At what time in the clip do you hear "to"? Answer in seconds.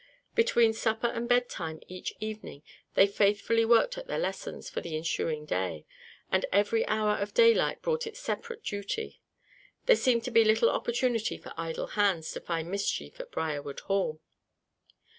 10.23-10.31, 12.31-12.41